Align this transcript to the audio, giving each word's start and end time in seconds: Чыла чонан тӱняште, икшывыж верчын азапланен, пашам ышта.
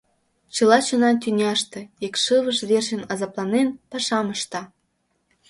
Чыла 0.55 0.79
чонан 0.87 1.15
тӱняште, 1.23 1.79
икшывыж 2.05 2.57
верчын 2.69 3.01
азапланен, 3.11 3.67
пашам 3.89 4.27
ышта. 4.35 4.61